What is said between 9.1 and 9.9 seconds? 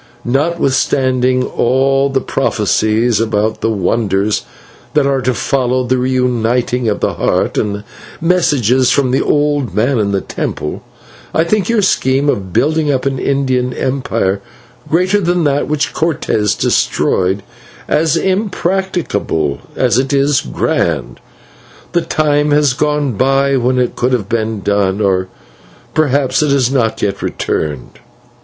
the old